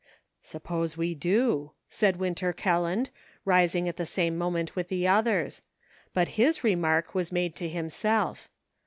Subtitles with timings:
[0.55, 3.11] "Suppose we do," said Winter Kelland,
[3.45, 5.61] rising at the same moment with the others;
[6.11, 8.49] but /its re mark was made to himself.